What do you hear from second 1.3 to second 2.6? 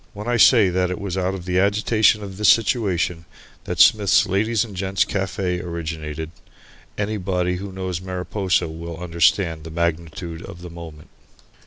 of the agitation of this